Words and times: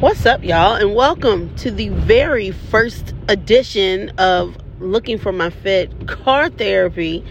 What's 0.00 0.24
up, 0.24 0.42
y'all, 0.42 0.76
and 0.76 0.94
welcome 0.94 1.54
to 1.56 1.70
the 1.70 1.90
very 1.90 2.52
first 2.52 3.12
edition 3.28 4.08
of 4.16 4.56
Looking 4.78 5.18
for 5.18 5.30
My 5.30 5.50
Fit 5.50 6.08
Car 6.08 6.48
Therapy. 6.48 7.22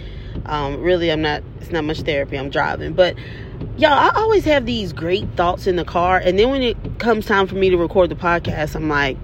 Um, 0.46 0.80
really, 0.80 1.12
I'm 1.12 1.24
not, 1.24 1.42
it's 1.60 1.72
not 1.72 1.84
much 1.84 2.02
therapy, 2.02 2.38
I'm 2.38 2.52
driving, 2.52 2.94
but 2.94 3.16
y'all, 3.78 3.94
I 3.94 4.12
always 4.14 4.46
have 4.46 4.68
these 4.68 4.94
great 4.94 5.28
thoughts 5.36 5.66
in 5.66 5.78
the 5.78 5.84
car, 5.84 6.22
and 6.24 6.38
then 6.38 6.52
when 6.52 6.62
it 6.62 7.00
comes 7.00 7.26
time 7.26 7.48
for 7.48 7.56
me 7.56 7.72
to 7.72 7.76
record 7.76 8.12
the 8.12 8.16
podcast, 8.16 8.76
I'm 8.76 8.88
like, 8.88 9.18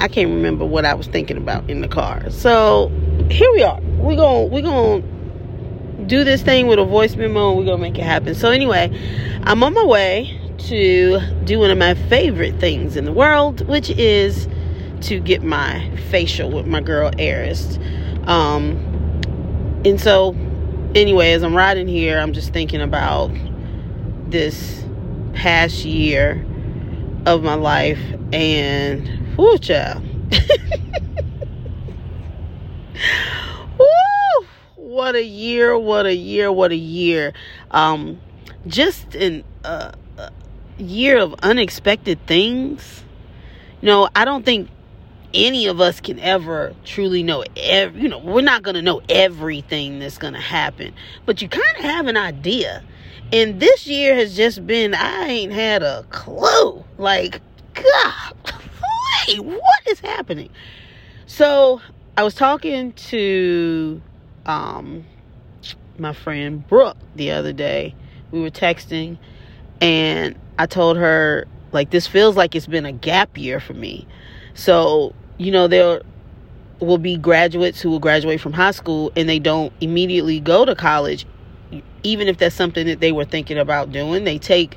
I 0.00 0.08
can't 0.08 0.30
remember 0.30 0.64
what 0.64 0.84
I 0.84 0.94
was 0.94 1.06
thinking 1.06 1.36
about 1.36 1.70
in 1.70 1.82
the 1.82 1.88
car. 1.88 2.30
So 2.30 2.88
here 3.30 3.52
we 3.52 3.62
are. 3.62 3.80
We're 3.80 4.16
going, 4.16 4.50
we're 4.50 4.62
going 4.62 5.02
to 5.02 6.04
do 6.06 6.24
this 6.24 6.42
thing 6.42 6.66
with 6.66 6.80
a 6.80 6.84
voice 6.84 7.14
memo, 7.14 7.50
and 7.50 7.58
we're 7.58 7.64
going 7.64 7.78
to 7.78 7.82
make 7.82 7.96
it 7.96 8.02
happen. 8.02 8.34
So, 8.34 8.50
anyway, 8.50 8.90
I'm 9.44 9.62
on 9.62 9.72
my 9.72 9.84
way 9.84 10.39
to 10.66 11.20
do 11.44 11.58
one 11.58 11.70
of 11.70 11.78
my 11.78 11.94
favorite 11.94 12.58
things 12.60 12.96
in 12.96 13.04
the 13.04 13.12
world, 13.12 13.66
which 13.66 13.90
is 13.90 14.48
to 15.02 15.18
get 15.20 15.42
my 15.42 15.90
facial 16.10 16.50
with 16.50 16.66
my 16.66 16.80
girl 16.80 17.10
Eris. 17.18 17.78
Um, 18.24 18.76
and 19.84 20.00
so, 20.00 20.36
anyway, 20.94 21.32
as 21.32 21.42
I'm 21.42 21.56
riding 21.56 21.88
here, 21.88 22.18
I'm 22.18 22.32
just 22.32 22.52
thinking 22.52 22.82
about 22.82 23.30
this 24.28 24.84
past 25.32 25.84
year 25.84 26.44
of 27.26 27.42
my 27.42 27.54
life 27.54 28.00
and 28.32 29.36
whoo 29.36 29.58
child. 29.58 30.02
What 34.90 35.14
a 35.14 35.24
year, 35.24 35.78
what 35.78 36.04
a 36.04 36.14
year, 36.14 36.52
what 36.52 36.72
a 36.72 36.76
year. 36.76 37.32
Um, 37.70 38.20
just 38.66 39.14
in 39.14 39.44
uh 39.64 39.92
year 40.80 41.18
of 41.18 41.34
unexpected 41.42 42.26
things. 42.26 43.02
You 43.80 43.86
know, 43.86 44.08
I 44.14 44.24
don't 44.24 44.44
think 44.44 44.68
any 45.32 45.66
of 45.66 45.80
us 45.80 46.00
can 46.00 46.18
ever 46.18 46.74
truly 46.84 47.22
know 47.22 47.44
every, 47.56 48.02
you 48.02 48.08
know, 48.08 48.18
we're 48.18 48.40
not 48.40 48.62
going 48.62 48.74
to 48.74 48.82
know 48.82 49.00
everything 49.08 49.98
that's 49.98 50.18
going 50.18 50.34
to 50.34 50.40
happen, 50.40 50.92
but 51.24 51.40
you 51.40 51.48
kind 51.48 51.76
of 51.78 51.84
have 51.84 52.06
an 52.06 52.16
idea. 52.16 52.82
And 53.32 53.60
this 53.60 53.86
year 53.86 54.14
has 54.16 54.36
just 54.36 54.66
been, 54.66 54.92
I 54.92 55.26
ain't 55.26 55.52
had 55.52 55.82
a 55.82 56.04
clue. 56.10 56.84
Like, 56.98 57.40
God, 57.74 58.34
wait, 59.28 59.40
what 59.44 59.86
is 59.86 60.00
happening? 60.00 60.50
So 61.26 61.80
I 62.16 62.24
was 62.24 62.34
talking 62.34 62.92
to 62.92 64.02
um, 64.46 65.04
my 65.96 66.12
friend 66.12 66.66
Brooke 66.66 66.96
the 67.14 67.30
other 67.30 67.52
day. 67.52 67.94
We 68.32 68.40
were 68.40 68.50
texting, 68.50 69.18
and 69.80 70.38
I 70.58 70.66
told 70.66 70.96
her, 70.96 71.46
like, 71.72 71.90
this 71.90 72.06
feels 72.06 72.36
like 72.36 72.54
it's 72.54 72.66
been 72.66 72.86
a 72.86 72.92
gap 72.92 73.38
year 73.38 73.60
for 73.60 73.74
me. 73.74 74.06
So, 74.54 75.14
you 75.38 75.50
know, 75.50 75.68
there 75.68 76.02
will 76.80 76.98
be 76.98 77.16
graduates 77.16 77.80
who 77.80 77.90
will 77.90 77.98
graduate 77.98 78.40
from 78.40 78.52
high 78.52 78.70
school 78.70 79.12
and 79.16 79.28
they 79.28 79.38
don't 79.38 79.72
immediately 79.80 80.40
go 80.40 80.64
to 80.64 80.74
college, 80.74 81.26
even 82.02 82.28
if 82.28 82.38
that's 82.38 82.54
something 82.54 82.86
that 82.86 83.00
they 83.00 83.12
were 83.12 83.24
thinking 83.24 83.58
about 83.58 83.92
doing. 83.92 84.24
They 84.24 84.38
take 84.38 84.76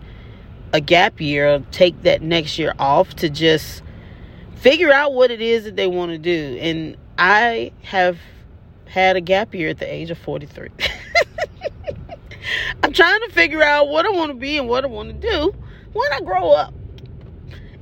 a 0.74 0.82
gap 0.82 1.22
year, 1.22 1.64
take 1.72 2.02
that 2.04 2.22
next 2.22 2.58
year 2.60 2.74
off 2.80 3.16
to 3.16 3.30
just 3.30 3.84
figure 4.56 4.92
out 4.92 5.14
what 5.14 5.32
it 5.32 5.42
is 5.42 5.66
that 5.66 5.76
they 5.76 5.88
want 5.88 6.12
to 6.12 6.18
do. 6.18 6.58
And 6.60 6.98
I 7.18 7.72
have 7.84 8.18
had 8.86 9.16
a 9.16 9.22
gap 9.22 9.54
year 9.54 9.70
at 9.70 9.80
the 9.80 9.92
age 9.92 10.12
of 10.12 10.18
43. 10.18 10.70
I'm 12.84 12.94
trying 12.94 13.22
to 13.22 13.30
figure 13.30 13.62
out 13.62 13.90
what 13.90 14.06
I 14.06 14.10
want 14.10 14.32
to 14.32 14.38
be 14.38 14.58
and 14.58 14.68
what 14.68 14.84
I 14.84 14.88
want 14.88 15.10
to 15.10 15.30
do 15.30 15.56
when 15.94 16.14
I 16.14 16.22
grow 16.22 16.52
up. 16.52 16.74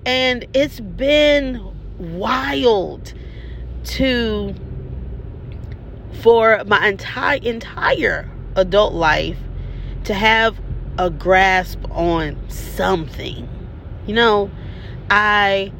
And 0.05 0.45
it's 0.53 0.80
been 0.80 1.61
wild 1.97 3.13
to 3.83 4.55
for 6.22 6.63
my 6.66 6.88
entire 6.88 7.39
entire 7.41 8.29
adult 8.56 8.94
life 8.94 9.38
to 10.03 10.13
have 10.13 10.59
a 10.97 11.09
grasp 11.09 11.79
on 11.91 12.38
something. 12.50 13.47
You 14.06 14.16
know, 14.16 14.51
I 15.09 15.72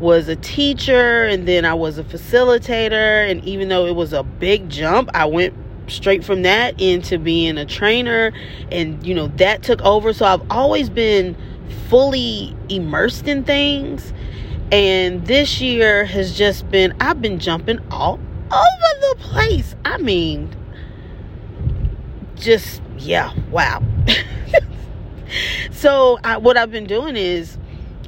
was 0.00 0.28
a 0.28 0.36
teacher 0.36 1.24
and 1.24 1.46
then 1.48 1.64
I 1.64 1.74
was 1.74 1.98
a 1.98 2.04
facilitator 2.04 3.28
and 3.30 3.44
even 3.44 3.68
though 3.68 3.86
it 3.86 3.96
was 3.96 4.12
a 4.12 4.22
big 4.22 4.68
jump, 4.68 5.10
I 5.12 5.24
went 5.26 5.54
straight 5.88 6.24
from 6.24 6.42
that 6.42 6.80
into 6.80 7.18
being 7.18 7.58
a 7.58 7.64
trainer 7.64 8.32
and 8.70 9.04
you 9.06 9.14
know 9.14 9.28
that 9.36 9.62
took 9.62 9.80
over 9.82 10.12
so 10.12 10.24
I've 10.26 10.50
always 10.50 10.90
been 10.90 11.36
fully 11.88 12.54
immersed 12.68 13.26
in 13.26 13.44
things 13.44 14.12
and 14.70 15.26
this 15.26 15.60
year 15.60 16.04
has 16.04 16.36
just 16.36 16.70
been 16.70 16.94
I've 17.00 17.22
been 17.22 17.38
jumping 17.38 17.80
all 17.90 18.20
over 18.50 19.00
the 19.00 19.16
place. 19.18 19.74
I 19.84 19.98
mean 19.98 20.54
just 22.36 22.82
yeah, 22.98 23.32
wow. 23.50 23.82
so 25.70 26.18
I, 26.22 26.36
what 26.36 26.56
I've 26.56 26.70
been 26.70 26.86
doing 26.86 27.16
is 27.16 27.56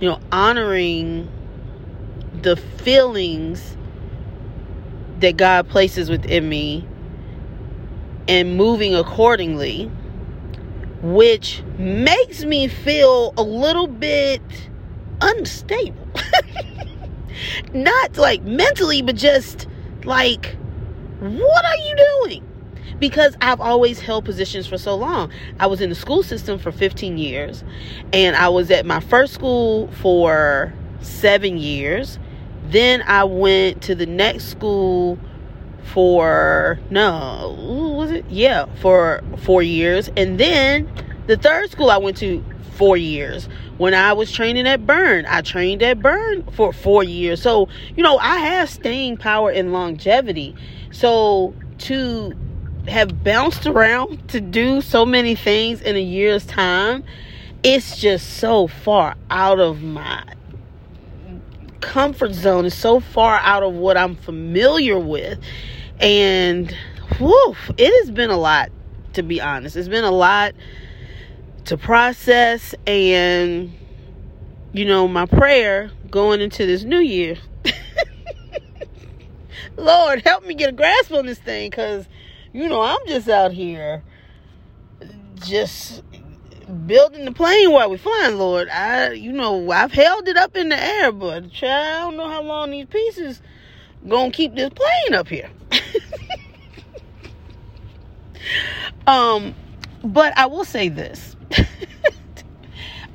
you 0.01 0.09
know 0.09 0.21
honoring 0.31 1.31
the 2.43 2.57
feelings 2.57 3.77
that 5.21 5.37
God 5.37 5.69
places 5.69 6.11
within 6.11 6.49
me 6.49 6.87
and 8.29 8.57
moving 8.57 8.95
accordingly, 8.95 9.91
which 11.03 11.63
makes 11.79 12.45
me 12.45 12.69
feel 12.69 13.33
a 13.37 13.43
little 13.43 13.87
bit 13.87 14.43
unstable. 15.21 16.09
Not 17.75 18.17
like 18.17 18.43
mentally, 18.43 19.03
but 19.03 19.17
just 19.17 19.67
like, 20.05 20.57
what 21.21 21.65
are 21.65 21.77
you 21.77 21.97
doing? 21.97 22.47
Because 22.99 23.37
I've 23.41 23.61
always 23.61 23.99
held 24.01 24.25
positions 24.25 24.67
for 24.67 24.77
so 24.77 24.95
long. 24.95 25.33
I 25.59 25.67
was 25.67 25.81
in 25.81 25.89
the 25.89 25.95
school 25.95 26.23
system 26.23 26.59
for 26.59 26.71
15 26.71 27.17
years, 27.17 27.65
and 28.13 28.37
I 28.37 28.49
was 28.49 28.71
at 28.71 28.85
my 28.85 29.01
first 29.01 29.33
school 29.33 29.89
for 30.03 30.73
seven 31.01 31.57
years. 31.57 32.19
Then 32.69 33.03
I 33.03 33.25
went 33.25 33.83
to 33.83 33.95
the 33.95 34.07
next 34.07 34.45
school 34.45 35.19
for 35.85 36.79
no 36.91 37.57
was 37.97 38.11
it? 38.11 38.25
Yeah 38.29 38.67
for 38.77 39.23
four 39.39 39.63
years. 39.63 40.11
And 40.17 40.39
then 40.39 40.91
the 41.27 41.37
third 41.37 41.71
school 41.71 41.91
i 41.91 41.97
went 41.97 42.17
to 42.19 42.45
four 42.73 42.97
years. 42.97 43.49
When 43.79 43.95
i 43.95 44.13
was 44.13 44.31
training 44.33 44.67
at 44.67 44.87
burn 44.87 45.27
i 45.29 45.41
trained 45.43 45.83
at 45.83 46.01
burn 46.01 46.45
for 46.53 46.73
four 46.73 47.05
years. 47.05 47.43
So 47.43 47.69
you 47.97 48.03
know 48.03 48.19
i 48.19 48.39
have 48.39 48.71
staying 48.71 49.19
power 49.19 49.51
and 49.51 49.73
longevity. 49.73 50.55
So 50.93 51.55
to 51.79 52.33
have 52.89 53.23
bounced 53.23 53.67
around 53.67 54.29
to 54.29 54.41
do 54.41 54.81
so 54.81 55.05
many 55.05 55.35
things 55.35 55.81
in 55.83 55.97
a 55.97 56.01
year's 56.01 56.47
time 56.47 57.05
it's 57.63 57.99
just 57.99 58.39
so 58.39 58.67
far 58.67 59.15
out 59.29 59.61
of 59.61 59.83
my 59.83 60.25
comfort 61.81 62.33
zone 62.33 62.65
is 62.65 62.75
so 62.75 63.01
far 63.01 63.39
out 63.39 63.63
of 63.63 63.75
what 63.75 63.97
i'm 63.97 64.15
familiar 64.17 64.99
with 64.99 65.39
and 66.01 66.75
whew, 67.19 67.55
it 67.77 67.93
has 68.01 68.11
been 68.11 68.31
a 68.31 68.37
lot, 68.37 68.71
to 69.13 69.23
be 69.23 69.41
honest. 69.41 69.77
It's 69.77 69.89
been 69.89 70.05
a 70.05 70.11
lot 70.11 70.55
to 71.67 71.77
process. 71.77 72.75
And, 72.87 73.73
you 74.73 74.87
know, 74.87 75.07
my 75.07 75.27
prayer 75.27 75.91
going 76.11 76.41
into 76.41 76.67
this 76.67 76.83
new 76.83 76.99
year 76.99 77.37
Lord, 79.77 80.23
help 80.23 80.45
me 80.45 80.55
get 80.55 80.71
a 80.71 80.73
grasp 80.73 81.13
on 81.13 81.27
this 81.27 81.39
thing 81.39 81.71
because, 81.71 82.09
you 82.53 82.69
know, 82.69 82.81
I'm 82.81 83.07
just 83.07 83.29
out 83.29 83.53
here 83.53 84.03
just 85.37 86.03
building 86.71 87.25
the 87.25 87.33
plane 87.33 87.73
while 87.73 87.91
we're 87.91 87.99
flying, 87.99 88.37
Lord. 88.37 88.69
I, 88.69 89.13
you 89.13 89.33
know, 89.33 89.71
I've 89.71 89.93
held 89.93 90.29
it 90.29 90.37
up 90.37 90.57
in 90.57 90.69
the 90.69 90.83
air, 90.83 91.13
but 91.13 91.51
child, 91.53 91.71
I 91.71 92.01
don't 92.03 92.17
know 92.17 92.29
how 92.29 92.43
long 92.43 92.71
these 92.71 92.87
pieces 92.87 93.41
gonna 94.09 94.31
keep 94.31 94.55
this 94.55 94.71
plane 94.71 95.15
up 95.15 95.29
here. 95.29 95.51
um, 99.07 99.55
but 100.03 100.37
I 100.37 100.47
will 100.47 100.65
say 100.65 100.89
this. 100.89 101.37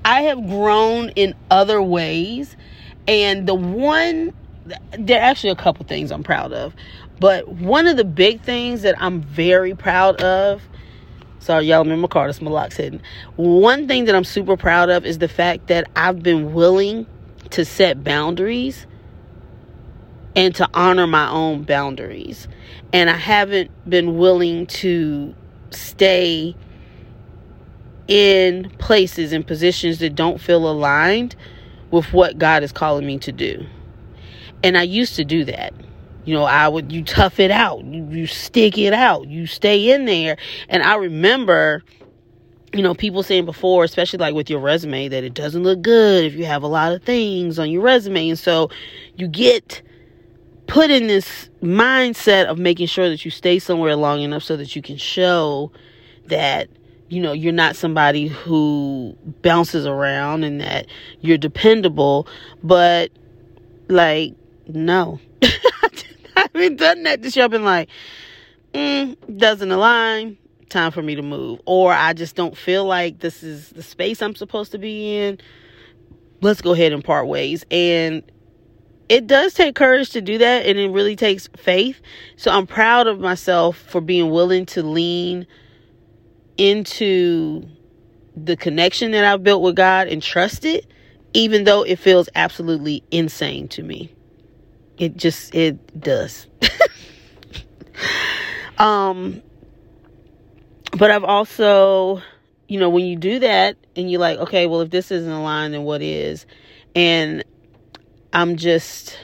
I 0.05 0.21
have 0.21 0.47
grown 0.47 1.09
in 1.09 1.33
other 1.49 1.81
ways, 1.81 2.55
and 3.07 3.47
the 3.47 3.55
one 3.55 4.33
there 4.97 5.19
are 5.19 5.23
actually 5.23 5.51
a 5.51 5.55
couple 5.55 5.85
things 5.85 6.11
I'm 6.11 6.23
proud 6.23 6.53
of, 6.53 6.73
but 7.19 7.47
one 7.47 7.87
of 7.87 7.97
the 7.97 8.05
big 8.05 8.41
things 8.41 8.81
that 8.81 8.95
I'm 9.01 9.21
very 9.21 9.75
proud 9.75 10.21
of. 10.21 10.61
Sorry, 11.45 11.67
y'all, 11.67 11.81
I'm 11.81 11.91
in 11.91 11.99
my 11.99 12.07
car. 12.07 12.25
That's 12.25 12.41
my 12.41 12.49
locks 12.49 12.75
hidden. 12.75 13.03
One 13.35 13.87
thing 13.87 14.05
that 14.05 14.15
I'm 14.15 14.23
super 14.23 14.57
proud 14.57 14.89
of 14.89 15.05
is 15.05 15.19
the 15.19 15.27
fact 15.27 15.67
that 15.67 15.87
I've 15.95 16.23
been 16.23 16.55
willing 16.55 17.05
to 17.51 17.63
set 17.63 18.03
boundaries 18.03 18.87
and 20.35 20.55
to 20.55 20.67
honor 20.73 21.05
my 21.05 21.29
own 21.29 21.61
boundaries. 21.61 22.47
And 22.91 23.11
I 23.11 23.17
haven't 23.17 23.69
been 23.87 24.17
willing 24.17 24.65
to 24.65 25.35
stay 25.69 26.55
in 28.07 28.71
places 28.79 29.31
and 29.31 29.45
positions 29.45 29.99
that 29.99 30.15
don't 30.15 30.41
feel 30.41 30.67
aligned 30.67 31.35
with 31.91 32.11
what 32.11 32.39
God 32.39 32.63
is 32.63 32.71
calling 32.71 33.05
me 33.05 33.19
to 33.19 33.31
do. 33.31 33.63
And 34.63 34.79
I 34.79 34.81
used 34.81 35.15
to 35.17 35.23
do 35.23 35.45
that. 35.45 35.75
You 36.25 36.33
know, 36.33 36.43
I 36.43 36.67
would, 36.67 36.91
you 36.91 37.03
tough 37.03 37.39
it 37.39 37.51
out, 37.51 37.83
you, 37.85 38.05
you 38.09 38.27
stick 38.27 38.77
it 38.77 38.93
out, 38.93 39.27
you 39.27 39.45
stay 39.45 39.91
in 39.91 40.05
there. 40.05 40.37
And 40.69 40.83
I 40.83 40.95
remember, 40.95 41.83
you 42.73 42.81
know, 42.81 42.95
people 42.95 43.23
saying 43.23 43.45
before, 43.45 43.83
especially 43.83 44.17
like 44.17 44.33
with 44.33 44.49
your 44.49 44.59
resume, 44.59 45.07
that 45.07 45.23
it 45.23 45.33
doesn't 45.33 45.63
look 45.63 45.81
good 45.81 46.25
if 46.25 46.33
you 46.33 46.45
have 46.45 46.63
a 46.63 46.67
lot 46.67 46.93
of 46.93 47.03
things 47.03 47.59
on 47.59 47.69
your 47.69 47.83
resume. 47.83 48.29
And 48.29 48.39
so 48.39 48.69
you 49.15 49.27
get 49.27 49.81
put 50.67 50.89
in 50.89 51.07
this 51.07 51.49
mindset 51.61 52.45
of 52.45 52.57
making 52.57 52.87
sure 52.87 53.09
that 53.09 53.23
you 53.23 53.31
stay 53.31 53.59
somewhere 53.59 53.95
long 53.95 54.21
enough 54.21 54.43
so 54.43 54.57
that 54.57 54.75
you 54.75 54.81
can 54.81 54.97
show 54.97 55.71
that 56.27 56.69
you 57.09 57.21
know 57.21 57.33
you're 57.33 57.53
not 57.53 57.75
somebody 57.75 58.27
who 58.27 59.15
bounces 59.41 59.85
around 59.85 60.43
and 60.43 60.59
that 60.59 60.87
you're 61.21 61.37
dependable 61.37 62.27
but 62.63 63.11
like 63.89 64.33
no 64.67 65.19
haven't 66.61 66.77
done 66.77 67.03
that 67.03 67.21
this 67.21 67.35
year 67.35 67.45
i've 67.45 67.51
been 67.51 67.65
like 67.65 67.89
mm, 68.75 69.37
doesn't 69.37 69.71
align. 69.71 70.37
Time 70.69 70.91
for 70.91 71.01
me 71.01 71.15
to 71.15 71.21
move. 71.21 71.61
Or 71.65 71.93
i 71.93 72.13
just 72.13 72.35
don't 72.35 72.57
feel 72.57 72.85
like 72.85 73.19
this 73.19 73.43
is 73.43 73.69
the 73.69 73.83
space 73.83 74.21
i'm 74.21 74.35
supposed 74.35 74.71
to 74.73 74.77
be 74.77 75.17
in. 75.17 75.39
Let's 76.41 76.61
go 76.61 76.73
ahead 76.73 76.91
and 76.91 77.03
part 77.03 77.27
ways. 77.27 77.65
And 77.71 78.23
it 79.07 79.27
does 79.27 79.53
take 79.53 79.75
courage 79.75 80.09
to 80.11 80.21
do 80.21 80.37
that 80.39 80.65
and 80.65 80.77
it 80.77 80.89
really 80.89 81.15
takes 81.15 81.47
faith. 81.55 82.01
So 82.35 82.51
i'm 82.51 82.67
proud 82.67 83.07
of 83.07 83.19
myself 83.19 83.77
for 83.77 84.01
being 84.01 84.31
willing 84.31 84.65
to 84.67 84.83
lean 84.83 85.47
into 86.57 87.67
the 88.35 88.57
connection 88.57 89.11
that 89.11 89.25
I've 89.25 89.43
built 89.43 89.61
with 89.61 89.75
God 89.75 90.07
and 90.07 90.21
trust 90.21 90.65
it, 90.65 90.85
even 91.33 91.65
though 91.65 91.83
it 91.83 91.99
feels 91.99 92.29
absolutely 92.35 93.03
insane 93.11 93.67
to 93.69 93.83
me. 93.83 94.14
It 94.97 95.17
just 95.17 95.53
it 95.53 95.99
does. 95.99 96.47
um 98.77 99.41
but 100.97 101.11
I've 101.11 101.25
also, 101.25 102.21
you 102.69 102.79
know, 102.79 102.89
when 102.89 103.05
you 103.05 103.17
do 103.17 103.39
that 103.39 103.75
and 103.97 104.09
you're 104.09 104.21
like, 104.21 104.39
okay, 104.39 104.67
well 104.67 104.81
if 104.81 104.89
this 104.89 105.11
isn't 105.11 105.31
aligned, 105.31 105.73
then 105.73 105.83
what 105.83 106.01
is? 106.01 106.45
And 106.95 107.43
I'm 108.31 108.55
just 108.55 109.17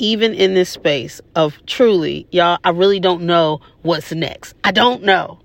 even 0.00 0.32
in 0.32 0.54
this 0.54 0.70
space 0.70 1.20
of 1.36 1.64
truly, 1.66 2.26
y'all, 2.32 2.58
I 2.64 2.70
really 2.70 3.00
don't 3.00 3.22
know 3.22 3.60
what's 3.82 4.10
next. 4.12 4.54
I 4.64 4.72
don't 4.72 5.02
know. 5.02 5.40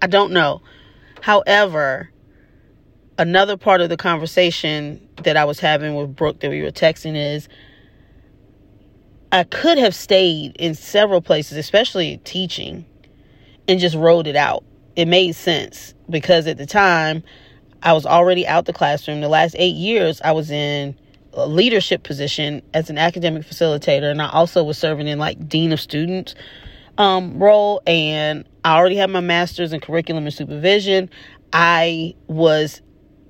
I 0.00 0.06
don't 0.06 0.32
know. 0.32 0.62
However, 1.20 2.10
another 3.18 3.56
part 3.56 3.80
of 3.80 3.88
the 3.88 3.96
conversation 3.96 5.08
that 5.24 5.36
I 5.36 5.44
was 5.44 5.58
having 5.58 5.96
with 5.96 6.14
Brooke 6.14 6.38
that 6.40 6.50
we 6.50 6.62
were 6.62 6.70
texting 6.70 7.16
is 7.16 7.48
I 9.32 9.44
could 9.44 9.78
have 9.78 9.94
stayed 9.94 10.56
in 10.56 10.74
several 10.74 11.20
places, 11.20 11.58
especially 11.58 12.18
teaching, 12.24 12.84
and 13.68 13.80
just 13.80 13.96
wrote 13.96 14.26
it 14.26 14.36
out. 14.36 14.64
It 14.94 15.08
made 15.08 15.32
sense 15.32 15.94
because 16.08 16.46
at 16.46 16.58
the 16.58 16.66
time 16.66 17.22
I 17.82 17.92
was 17.92 18.06
already 18.06 18.46
out 18.46 18.66
the 18.66 18.72
classroom. 18.72 19.20
The 19.20 19.28
last 19.28 19.54
eight 19.58 19.74
years 19.74 20.20
I 20.22 20.32
was 20.32 20.50
in 20.50 20.96
a 21.34 21.46
leadership 21.46 22.02
position 22.02 22.62
as 22.72 22.88
an 22.88 22.98
academic 22.98 23.42
facilitator, 23.42 24.10
and 24.10 24.22
I 24.22 24.30
also 24.30 24.64
was 24.64 24.78
serving 24.78 25.08
in 25.08 25.18
like 25.18 25.48
dean 25.48 25.72
of 25.72 25.80
students 25.80 26.34
um, 26.98 27.38
role, 27.38 27.82
and 27.86 28.48
I 28.64 28.76
already 28.76 28.96
had 28.96 29.10
my 29.10 29.20
master's 29.20 29.72
in 29.72 29.80
curriculum 29.80 30.24
and 30.24 30.32
supervision. 30.32 31.10
I 31.52 32.14
was 32.26 32.80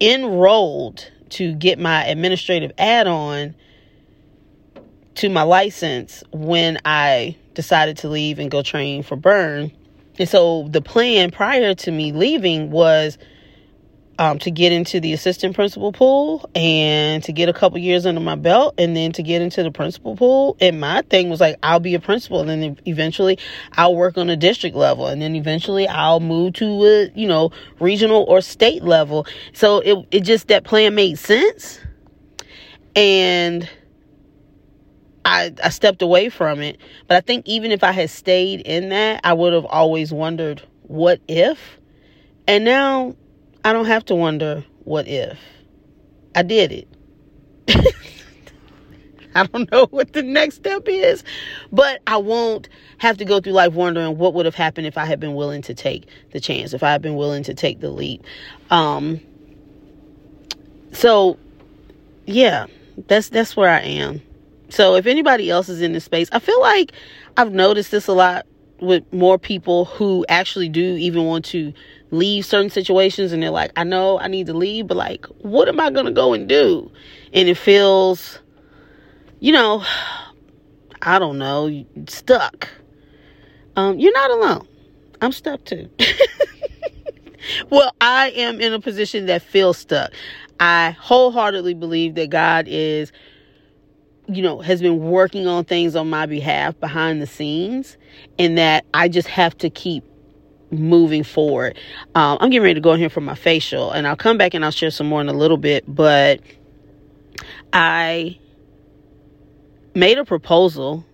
enrolled 0.00 1.10
to 1.30 1.54
get 1.54 1.78
my 1.78 2.06
administrative 2.06 2.70
add 2.78 3.06
on 3.06 3.54
to 5.16 5.28
my 5.28 5.42
license 5.42 6.22
when 6.32 6.78
I 6.84 7.36
decided 7.54 7.98
to 7.98 8.08
leave 8.08 8.38
and 8.38 8.50
go 8.50 8.62
train 8.62 9.02
for 9.02 9.16
Burn. 9.16 9.72
And 10.18 10.28
so 10.28 10.68
the 10.70 10.80
plan 10.80 11.30
prior 11.30 11.74
to 11.74 11.90
me 11.90 12.12
leaving 12.12 12.70
was 12.70 13.18
um, 14.18 14.38
to 14.40 14.50
get 14.50 14.72
into 14.72 15.00
the 15.00 15.12
assistant 15.12 15.54
principal 15.54 15.92
pool 15.92 16.48
and 16.54 17.22
to 17.24 17.32
get 17.32 17.48
a 17.48 17.52
couple 17.52 17.78
years 17.78 18.06
under 18.06 18.20
my 18.20 18.34
belt 18.34 18.74
and 18.78 18.96
then 18.96 19.12
to 19.12 19.22
get 19.22 19.42
into 19.42 19.62
the 19.62 19.70
principal 19.70 20.16
pool. 20.16 20.56
And 20.60 20.80
my 20.80 21.02
thing 21.02 21.28
was 21.28 21.40
like, 21.40 21.56
I'll 21.62 21.80
be 21.80 21.94
a 21.94 22.00
principal 22.00 22.40
and 22.40 22.48
then 22.48 22.78
eventually 22.86 23.38
I'll 23.72 23.94
work 23.94 24.16
on 24.16 24.30
a 24.30 24.36
district 24.36 24.76
level 24.76 25.06
and 25.06 25.20
then 25.20 25.34
eventually 25.36 25.86
I'll 25.86 26.20
move 26.20 26.54
to 26.54 26.64
a, 26.84 27.10
you 27.14 27.28
know, 27.28 27.50
regional 27.78 28.24
or 28.24 28.40
state 28.40 28.82
level. 28.82 29.26
So 29.52 29.80
it, 29.80 30.06
it 30.10 30.20
just, 30.20 30.48
that 30.48 30.64
plan 30.64 30.94
made 30.94 31.18
sense. 31.18 31.80
And 32.94 33.68
I, 35.26 35.52
I 35.62 35.70
stepped 35.70 36.02
away 36.02 36.28
from 36.28 36.60
it. 36.60 36.78
But 37.08 37.16
I 37.16 37.20
think 37.20 37.46
even 37.48 37.72
if 37.72 37.82
I 37.82 37.90
had 37.90 38.10
stayed 38.10 38.60
in 38.60 38.90
that, 38.90 39.20
I 39.24 39.32
would 39.32 39.52
have 39.52 39.64
always 39.64 40.12
wondered, 40.12 40.62
what 40.84 41.20
if? 41.26 41.58
And 42.46 42.64
now 42.64 43.16
I 43.64 43.72
don't 43.72 43.86
have 43.86 44.04
to 44.06 44.14
wonder 44.14 44.64
what 44.84 45.08
if. 45.08 45.36
I 46.36 46.42
did 46.44 46.70
it. 46.70 46.88
I 49.34 49.46
don't 49.46 49.70
know 49.72 49.86
what 49.90 50.12
the 50.12 50.22
next 50.22 50.56
step 50.56 50.84
is, 50.86 51.24
but 51.72 52.00
I 52.06 52.18
won't 52.18 52.68
have 52.98 53.18
to 53.18 53.24
go 53.24 53.40
through 53.40 53.52
life 53.52 53.72
wondering 53.72 54.16
what 54.16 54.32
would 54.32 54.46
have 54.46 54.54
happened 54.54 54.86
if 54.86 54.96
I 54.96 55.06
had 55.06 55.18
been 55.18 55.34
willing 55.34 55.62
to 55.62 55.74
take 55.74 56.08
the 56.30 56.40
chance, 56.40 56.72
if 56.72 56.84
I 56.84 56.92
had 56.92 57.02
been 57.02 57.16
willing 57.16 57.42
to 57.42 57.54
take 57.54 57.80
the 57.80 57.90
leap. 57.90 58.22
Um, 58.70 59.20
so 60.92 61.36
yeah, 62.26 62.66
that's 63.08 63.28
that's 63.28 63.56
where 63.56 63.68
I 63.68 63.80
am. 63.80 64.22
So 64.68 64.94
if 64.96 65.06
anybody 65.06 65.50
else 65.50 65.68
is 65.68 65.80
in 65.80 65.92
this 65.92 66.04
space, 66.04 66.28
I 66.32 66.38
feel 66.38 66.60
like 66.60 66.92
I've 67.36 67.52
noticed 67.52 67.90
this 67.90 68.08
a 68.08 68.12
lot 68.12 68.46
with 68.80 69.10
more 69.12 69.38
people 69.38 69.86
who 69.86 70.26
actually 70.28 70.68
do 70.68 70.96
even 70.96 71.24
want 71.24 71.44
to 71.46 71.72
leave 72.10 72.44
certain 72.44 72.70
situations 72.70 73.32
and 73.32 73.42
they're 73.42 73.50
like, 73.50 73.72
I 73.76 73.84
know 73.84 74.18
I 74.18 74.28
need 74.28 74.46
to 74.46 74.54
leave, 74.54 74.86
but 74.86 74.96
like, 74.96 75.26
what 75.38 75.68
am 75.68 75.80
I 75.80 75.90
going 75.90 76.06
to 76.06 76.12
go 76.12 76.32
and 76.32 76.48
do? 76.48 76.90
And 77.32 77.48
it 77.48 77.56
feels, 77.56 78.40
you 79.40 79.52
know, 79.52 79.84
I 81.02 81.18
don't 81.18 81.38
know, 81.38 81.84
stuck. 82.08 82.68
Um, 83.76 83.98
you're 83.98 84.12
not 84.12 84.30
alone. 84.30 84.68
I'm 85.20 85.32
stuck 85.32 85.64
too. 85.64 85.88
well, 87.70 87.94
I 88.00 88.30
am 88.30 88.60
in 88.60 88.72
a 88.72 88.80
position 88.80 89.26
that 89.26 89.42
feels 89.42 89.78
stuck. 89.78 90.10
I 90.58 90.96
wholeheartedly 90.98 91.74
believe 91.74 92.14
that 92.14 92.30
God 92.30 92.66
is, 92.68 93.12
you 94.28 94.42
know, 94.42 94.60
has 94.60 94.82
been 94.82 94.98
working 94.98 95.46
on 95.46 95.64
things 95.64 95.94
on 95.96 96.10
my 96.10 96.26
behalf 96.26 96.78
behind 96.80 97.22
the 97.22 97.26
scenes, 97.26 97.96
and 98.38 98.58
that 98.58 98.84
I 98.94 99.08
just 99.08 99.28
have 99.28 99.56
to 99.58 99.70
keep 99.70 100.04
moving 100.70 101.22
forward. 101.22 101.78
Um, 102.14 102.38
I'm 102.40 102.50
getting 102.50 102.62
ready 102.62 102.74
to 102.74 102.80
go 102.80 102.92
in 102.92 103.00
here 103.00 103.10
for 103.10 103.20
my 103.20 103.34
facial, 103.34 103.90
and 103.90 104.06
I'll 104.06 104.16
come 104.16 104.38
back 104.38 104.54
and 104.54 104.64
I'll 104.64 104.70
share 104.70 104.90
some 104.90 105.06
more 105.06 105.20
in 105.20 105.28
a 105.28 105.32
little 105.32 105.56
bit. 105.56 105.84
But 105.86 106.40
I 107.72 108.38
made 109.94 110.18
a 110.18 110.24
proposal 110.24 111.04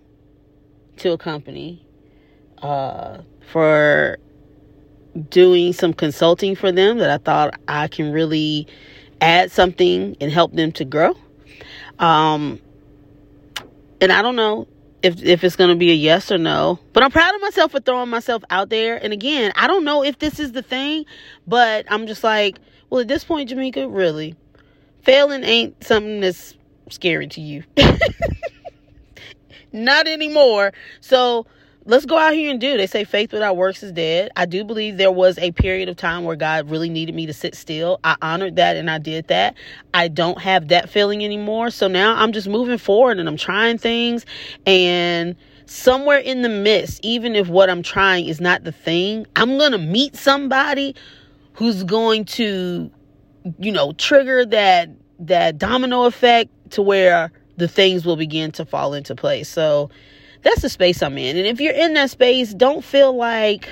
to 0.97 1.11
a 1.11 1.17
company 1.17 1.85
uh, 2.61 3.19
for 3.51 4.17
doing 5.29 5.73
some 5.73 5.93
consulting 5.93 6.55
for 6.55 6.71
them 6.71 6.97
that 6.97 7.09
I 7.09 7.17
thought 7.17 7.59
I 7.67 7.87
can 7.87 8.11
really 8.11 8.67
add 9.21 9.51
something 9.51 10.17
and 10.19 10.31
help 10.31 10.53
them 10.53 10.71
to 10.73 10.85
grow. 10.85 11.15
Um, 11.99 12.59
and 14.03 14.11
I 14.11 14.21
don't 14.21 14.35
know 14.35 14.67
if 15.01 15.23
if 15.23 15.45
it's 15.45 15.55
to 15.55 15.75
be 15.75 15.91
a 15.91 15.95
yes 15.95 16.29
or 16.29 16.37
no. 16.37 16.77
But 16.91 17.03
I'm 17.03 17.11
proud 17.11 17.33
of 17.33 17.41
myself 17.41 17.71
for 17.71 17.79
throwing 17.79 18.09
myself 18.09 18.43
out 18.49 18.69
there. 18.69 19.01
And 19.01 19.13
again, 19.13 19.53
I 19.55 19.67
don't 19.67 19.85
know 19.85 20.03
if 20.03 20.19
this 20.19 20.39
is 20.41 20.51
the 20.51 20.61
thing, 20.61 21.05
but 21.47 21.85
I'm 21.89 22.05
just 22.05 22.21
like, 22.21 22.59
well, 22.89 22.99
at 22.99 23.07
this 23.07 23.23
point, 23.23 23.47
Jamaica, 23.47 23.87
really, 23.87 24.35
failing 25.03 25.45
ain't 25.45 25.81
something 25.83 26.19
that's 26.19 26.55
scary 26.89 27.27
to 27.27 27.39
you. 27.39 27.63
Not 29.71 30.07
anymore. 30.07 30.73
So 30.99 31.47
let's 31.85 32.05
go 32.05 32.17
out 32.17 32.33
here 32.33 32.51
and 32.51 32.59
do. 32.59 32.77
They 32.77 32.87
say 32.87 33.03
faith 33.03 33.33
without 33.33 33.57
works 33.57 33.83
is 33.83 33.91
dead. 33.91 34.31
I 34.35 34.45
do 34.45 34.63
believe 34.63 34.97
there 34.97 35.11
was 35.11 35.37
a 35.37 35.51
period 35.51 35.89
of 35.89 35.97
time 35.97 36.23
where 36.23 36.35
God 36.35 36.69
really 36.69 36.89
needed 36.89 37.15
me 37.15 37.25
to 37.25 37.33
sit 37.33 37.55
still. 37.55 37.99
I 38.03 38.15
honored 38.21 38.55
that 38.55 38.75
and 38.75 38.89
I 38.89 38.97
did 38.97 39.27
that. 39.27 39.55
I 39.93 40.07
don't 40.07 40.39
have 40.41 40.69
that 40.69 40.89
feeling 40.89 41.23
anymore. 41.23 41.69
So 41.69 41.87
now 41.87 42.15
I'm 42.15 42.31
just 42.31 42.47
moving 42.47 42.77
forward 42.77 43.19
and 43.19 43.27
I'm 43.27 43.37
trying 43.37 43.77
things 43.77 44.25
and 44.65 45.35
somewhere 45.65 46.19
in 46.19 46.41
the 46.41 46.49
midst, 46.49 46.99
even 47.03 47.35
if 47.35 47.47
what 47.47 47.69
I'm 47.69 47.83
trying 47.83 48.25
is 48.25 48.41
not 48.41 48.63
the 48.63 48.71
thing, 48.71 49.25
I'm 49.35 49.57
going 49.57 49.71
to 49.71 49.77
meet 49.77 50.15
somebody 50.15 50.95
who's 51.53 51.83
going 51.83 52.25
to 52.25 52.91
you 53.59 53.71
know, 53.71 53.93
trigger 53.93 54.45
that 54.45 54.89
that 55.19 55.57
domino 55.57 56.03
effect 56.05 56.49
to 56.71 56.81
where 56.81 57.31
the 57.57 57.67
things 57.67 58.05
will 58.05 58.15
begin 58.15 58.51
to 58.51 58.65
fall 58.65 58.93
into 58.93 59.15
place. 59.15 59.47
So 59.47 59.89
that's 60.43 60.61
the 60.61 60.69
space 60.69 61.01
I'm 61.01 61.17
in. 61.17 61.37
And 61.37 61.47
if 61.47 61.59
you're 61.59 61.73
in 61.73 61.93
that 61.95 62.09
space, 62.09 62.53
don't 62.53 62.83
feel 62.83 63.15
like 63.15 63.67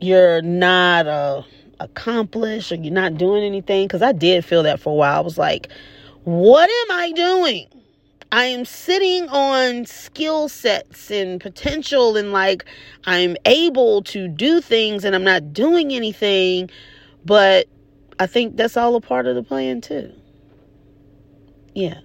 you're 0.00 0.42
not 0.42 1.06
uh, 1.06 1.42
a 1.80 1.84
accomplish 1.84 2.72
or 2.72 2.76
you're 2.76 2.92
not 2.92 3.16
doing 3.16 3.44
anything. 3.44 3.86
Because 3.86 4.02
I 4.02 4.12
did 4.12 4.44
feel 4.44 4.62
that 4.64 4.80
for 4.80 4.90
a 4.90 4.96
while. 4.96 5.16
I 5.16 5.20
was 5.20 5.38
like, 5.38 5.70
what 6.24 6.68
am 6.68 6.96
I 6.98 7.12
doing? 7.12 7.68
I 8.32 8.46
am 8.46 8.64
sitting 8.64 9.28
on 9.28 9.86
skill 9.86 10.48
sets 10.48 11.10
and 11.12 11.40
potential, 11.40 12.16
and 12.16 12.32
like 12.32 12.64
I'm 13.04 13.36
able 13.44 14.02
to 14.02 14.26
do 14.26 14.60
things 14.60 15.04
and 15.04 15.14
I'm 15.14 15.22
not 15.24 15.52
doing 15.52 15.92
anything. 15.92 16.70
But 17.24 17.66
I 18.18 18.26
think 18.26 18.56
that's 18.56 18.76
all 18.76 18.96
a 18.96 19.00
part 19.00 19.26
of 19.26 19.36
the 19.36 19.42
plan, 19.42 19.80
too. 19.80 20.12
Yeah. 21.74 22.00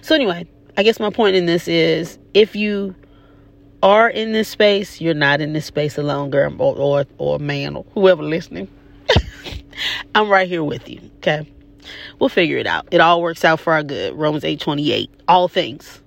So, 0.00 0.14
anyway, 0.14 0.46
I 0.76 0.82
guess 0.82 0.98
my 0.98 1.10
point 1.10 1.36
in 1.36 1.46
this 1.46 1.68
is 1.68 2.18
if 2.32 2.56
you 2.56 2.94
are 3.82 4.08
in 4.08 4.32
this 4.32 4.48
space, 4.48 5.00
you're 5.00 5.14
not 5.14 5.40
in 5.40 5.52
this 5.52 5.66
space 5.66 5.98
alone, 5.98 6.30
girl, 6.30 6.54
or, 6.58 6.76
or, 6.78 7.04
or 7.18 7.38
man, 7.38 7.76
or 7.76 7.84
whoever 7.92 8.22
listening. 8.22 8.68
I'm 10.14 10.28
right 10.28 10.48
here 10.48 10.64
with 10.64 10.88
you, 10.88 11.00
okay? 11.18 11.46
We'll 12.18 12.28
figure 12.28 12.58
it 12.58 12.66
out. 12.66 12.88
It 12.90 13.00
all 13.00 13.20
works 13.20 13.44
out 13.44 13.60
for 13.60 13.72
our 13.72 13.82
good. 13.82 14.14
Romans 14.14 14.44
8 14.44 14.60
28. 14.60 15.10
All 15.28 15.48
things 15.48 16.00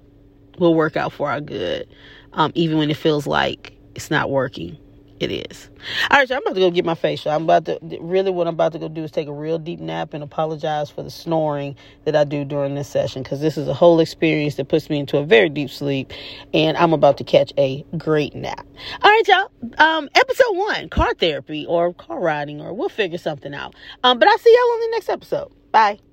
will 0.58 0.74
work 0.74 0.96
out 0.96 1.12
for 1.12 1.30
our 1.30 1.42
good, 1.42 1.88
um, 2.34 2.52
even 2.56 2.78
when 2.78 2.90
it 2.90 2.98
feels 2.98 3.28
like 3.28 3.78
it's 3.94 4.10
not 4.10 4.32
working 4.32 4.78
it 5.20 5.32
is. 5.32 5.70
All 6.10 6.20
right, 6.20 6.28
so 6.28 6.36
I'm 6.36 6.42
about 6.42 6.56
to 6.56 6.60
go 6.60 6.72
get 6.72 6.86
my 6.86 6.96
facial. 6.96 7.32
I'm 7.32 7.44
about 7.44 7.66
to 7.66 7.80
really 8.02 8.32
what 8.32 8.48
I'm 8.48 8.54
about 8.54 8.74
to 8.74 8.80
go 8.80 8.88
do 8.88 9.04
is 9.04 9.12
take 9.12 9.28
a 9.28 9.34
real 9.34 9.58
deep 9.58 9.80
nap 9.80 10.14
and 10.14 10.24
apologize 10.24 10.90
for 10.90 11.04
the 11.04 11.10
snoring 11.10 11.76
that 12.06 12.16
I 12.16 12.24
do 12.24 12.44
during 12.44 12.76
this 12.76 12.88
session 12.88 13.24
because 13.24 13.40
this 13.40 13.58
is 13.58 13.68
a 13.68 13.74
whole 13.74 14.00
experience 14.00 14.56
that 14.56 14.68
puts 14.68 14.90
me 14.90 15.00
into 15.00 15.18
a 15.18 15.26
very 15.26 15.50
deep 15.50 15.70
sleep, 15.70 16.12
and 16.54 16.78
I'm 16.78 16.94
about 16.94 17.18
to 17.18 17.24
catch 17.24 17.54
a 17.58 17.86
great 17.98 18.36
nap. 18.36 18.66
All 19.02 19.12
right, 19.12 19.28
y'all. 19.28 19.52
Um, 19.78 20.10
episode 20.16 20.56
one, 20.56 20.90
car 20.90 21.14
therapy 21.14 21.66
or 21.66 21.94
car 21.94 22.20
riding, 22.20 22.62
or 22.62 22.74
we'll 22.74 22.90
figure 22.90 23.18
something 23.18 23.54
out. 23.54 23.76
Um, 24.04 24.20
but 24.20 24.28
I'll 24.28 24.38
see 24.38 24.54
y'all 24.54 24.74
on 24.74 24.80
the 24.82 24.90
next 24.92 25.10
episode. 25.10 25.52
Bye. 25.72 26.05